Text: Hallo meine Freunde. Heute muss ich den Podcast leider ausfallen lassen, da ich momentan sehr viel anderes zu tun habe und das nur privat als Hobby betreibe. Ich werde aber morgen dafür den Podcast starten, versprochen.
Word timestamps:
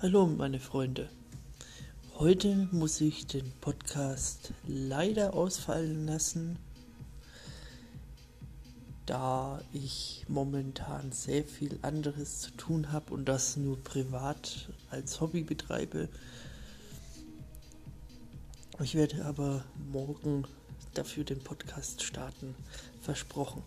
Hallo 0.00 0.28
meine 0.28 0.60
Freunde. 0.60 1.08
Heute 2.18 2.68
muss 2.70 3.00
ich 3.00 3.26
den 3.26 3.50
Podcast 3.60 4.52
leider 4.64 5.34
ausfallen 5.34 6.06
lassen, 6.06 6.56
da 9.06 9.60
ich 9.72 10.24
momentan 10.28 11.10
sehr 11.10 11.42
viel 11.42 11.80
anderes 11.82 12.38
zu 12.38 12.52
tun 12.52 12.92
habe 12.92 13.12
und 13.12 13.24
das 13.24 13.56
nur 13.56 13.76
privat 13.82 14.68
als 14.90 15.20
Hobby 15.20 15.42
betreibe. 15.42 16.08
Ich 18.80 18.94
werde 18.94 19.24
aber 19.24 19.64
morgen 19.90 20.44
dafür 20.94 21.24
den 21.24 21.40
Podcast 21.40 22.04
starten, 22.04 22.54
versprochen. 23.00 23.64